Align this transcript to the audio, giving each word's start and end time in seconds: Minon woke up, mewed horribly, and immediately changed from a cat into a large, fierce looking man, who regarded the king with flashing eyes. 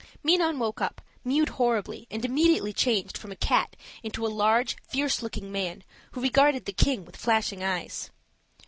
Minon 0.23 0.57
woke 0.57 0.81
up, 0.81 0.99
mewed 1.23 1.49
horribly, 1.49 2.07
and 2.09 2.25
immediately 2.25 2.73
changed 2.73 3.19
from 3.19 3.31
a 3.31 3.35
cat 3.35 3.75
into 4.01 4.25
a 4.25 4.29
large, 4.33 4.75
fierce 4.81 5.21
looking 5.21 5.51
man, 5.51 5.83
who 6.13 6.21
regarded 6.23 6.65
the 6.65 6.73
king 6.73 7.05
with 7.05 7.15
flashing 7.15 7.63
eyes. 7.63 8.09